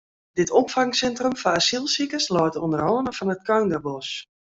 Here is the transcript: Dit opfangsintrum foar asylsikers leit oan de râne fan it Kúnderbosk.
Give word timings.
Dit 0.39 0.49
opfangsintrum 0.61 1.35
foar 1.41 1.57
asylsikers 1.61 2.27
leit 2.35 2.55
oan 2.61 2.71
de 2.73 2.79
râne 2.83 3.11
fan 3.17 3.33
it 3.35 3.45
Kúnderbosk. 3.47 4.15